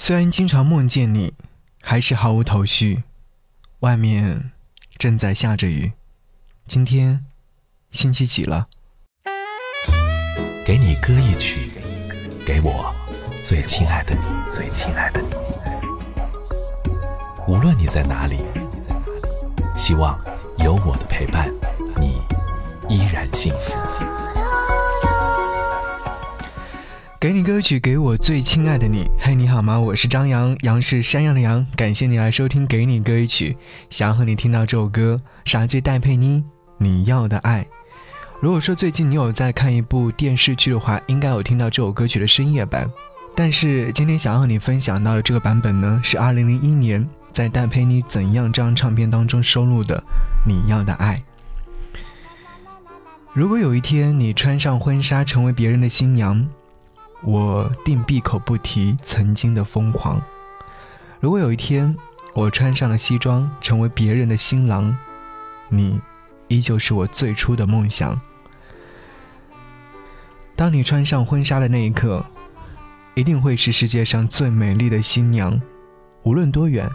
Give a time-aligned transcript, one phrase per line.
[0.00, 1.34] 虽然经常梦见你，
[1.82, 3.02] 还是毫无头绪。
[3.80, 4.52] 外面
[4.96, 5.92] 正在下着雨。
[6.68, 7.26] 今天
[7.90, 8.68] 星期几了？
[10.64, 11.72] 给你歌一曲，
[12.46, 12.94] 给我
[13.44, 14.20] 最亲爱的你，
[14.54, 15.28] 最亲爱的你。
[17.48, 18.38] 无论你在哪里，
[19.74, 20.16] 希望
[20.58, 21.52] 有我的陪伴，
[21.96, 22.22] 你
[22.88, 23.74] 依然幸福。
[27.20, 29.04] 给你歌曲，给我最亲爱的你。
[29.18, 29.76] 嘿，你好吗？
[29.76, 31.66] 我是张扬，杨是山羊的羊。
[31.74, 33.56] 感谢你来收听《给你歌曲》，
[33.90, 36.44] 想要和你听到这首歌，傻最戴佩妮，
[36.78, 37.66] 你要的爱。
[38.38, 42.88] 如果说最近你有在看一部电视剧的话，应该有听到这首歌曲的深夜版。
[43.34, 49.96] 但是今天想要和你分享到的这个版本呢，是2001年在戴佩妮《怎样》这张唱片当中收录的
[50.46, 51.20] 《你要的爱》。
[53.32, 56.48] 如果有一天你穿上婚纱，成为别人的新娘。
[57.22, 60.22] 我定闭口不提曾经的疯狂。
[61.20, 61.96] 如果有一天
[62.32, 64.96] 我穿上了西装，成为别人的新郎，
[65.68, 66.00] 你
[66.46, 68.20] 依旧是我最初的梦想。
[70.54, 72.24] 当你穿上婚纱的那一刻，
[73.14, 75.60] 一定会是世界上最美丽的新娘。
[76.22, 76.88] 无论多远，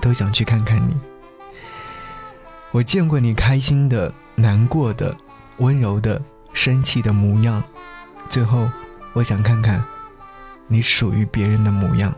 [0.00, 0.94] 都想去看看你。
[2.72, 5.16] 我见过你开心的、难过的、
[5.58, 6.20] 温柔的、
[6.52, 7.62] 生气的模样，
[8.28, 8.68] 最后。
[9.16, 9.82] 我想看看，
[10.66, 12.14] 你属于别人的模样。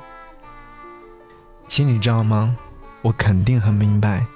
[1.69, 2.57] 心里知道吗？
[3.03, 4.27] 我肯定很明白，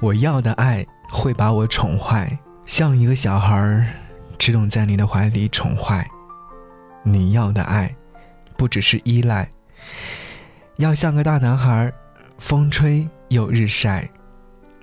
[0.00, 3.94] 我要的爱会把我宠坏，像一个小孩
[4.38, 6.08] 只懂在你的怀里宠坏。
[7.02, 7.94] 你要的爱，
[8.56, 9.46] 不只是依赖，
[10.76, 11.92] 要像个大男孩，
[12.38, 14.08] 风吹又日晒，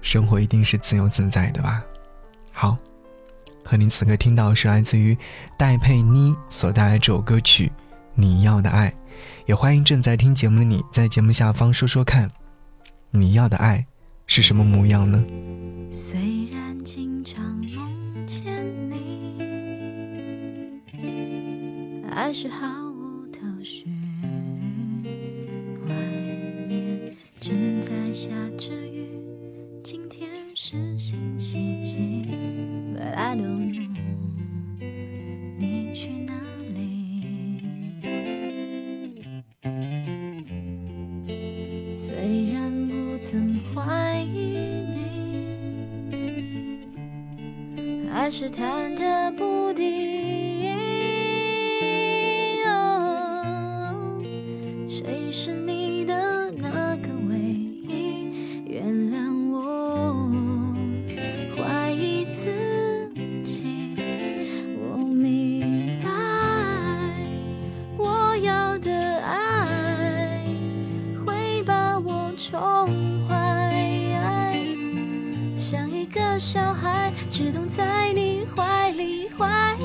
[0.04, 1.82] 生活一定是自由自在的吧？
[2.52, 2.78] 好。
[3.64, 5.18] 和您此刻听到是来自于
[5.58, 7.68] 戴佩妮所带来这首歌曲
[8.14, 8.90] 《你要的爱》，
[9.46, 12.30] 也欢迎正在听节目的你在节目下方说说看，
[13.12, 13.86] 你要的爱
[14.28, 15.24] 是什么模样呢？
[15.90, 16.20] 虽
[16.52, 18.44] 然经常梦见
[18.90, 19.40] 你，
[22.12, 23.86] 还是毫无头绪。
[25.88, 25.94] 外
[26.68, 28.93] 面正在下着雨，
[42.06, 44.58] 虽然不曾怀疑
[47.78, 50.13] 你，还是忐忑不定。
[72.50, 72.60] 宠
[73.26, 73.72] 坏，
[75.58, 79.78] 像一个小孩，只懂在你怀里怀。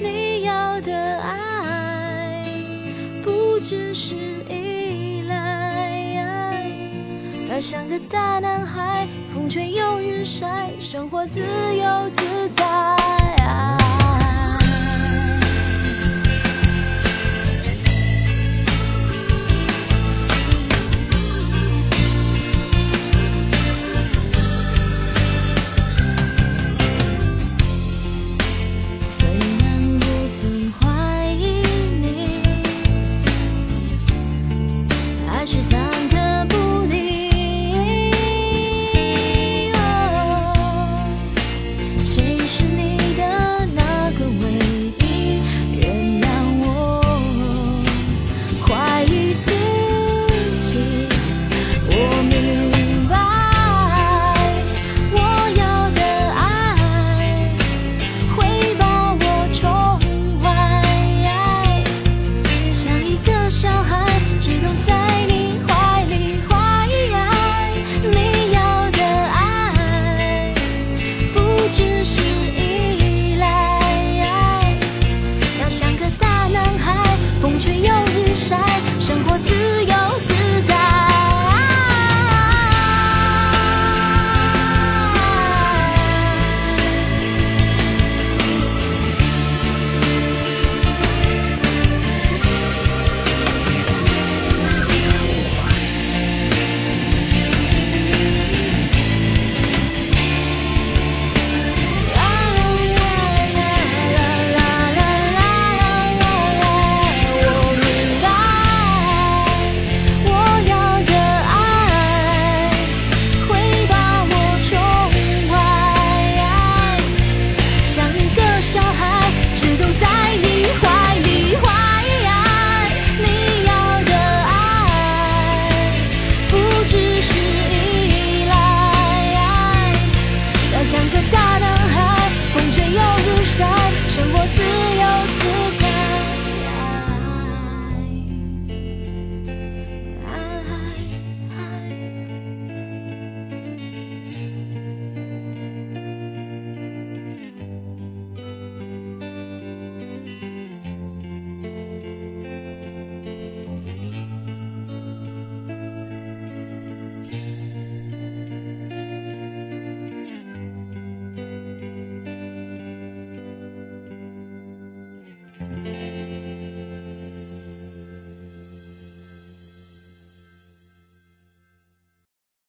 [0.00, 2.44] 你要的爱，
[3.22, 3.60] 不。
[3.60, 4.14] 只是
[4.48, 6.70] 依赖，
[7.50, 13.35] 要像个大男孩，风吹又日晒，生活自由自在。